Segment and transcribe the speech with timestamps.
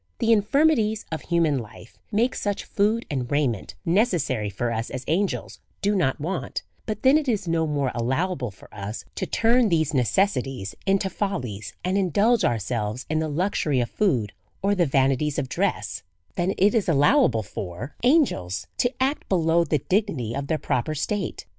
[0.17, 5.59] The infirmities of human life make such food and raiment necessary for us as angels
[5.83, 9.91] do not want; but then it is no more allowable for us to turn these
[9.91, 14.31] neces sities into follies, and indulge ourselves in the luxury of food,
[14.63, 16.01] or the vanities of dress,
[16.33, 19.77] than it is allowable for DEVOUT AND HOLY LIFE, 55 angels to act below the
[19.87, 21.45] dignity of their proper state.